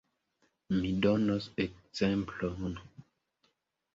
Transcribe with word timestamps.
Mi 0.77 0.93
donos 1.05 1.49
ekzemplon. 1.65 2.73